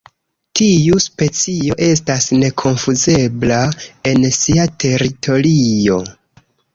[0.59, 3.59] Tiu specio estas nekonfuzebla
[4.13, 5.99] en sia teritorio.